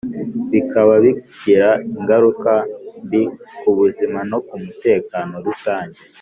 [0.51, 2.51] Bikaba bigira ingaruka
[3.05, 3.21] mbi
[3.59, 5.99] ku buzima no ku mutekano rusange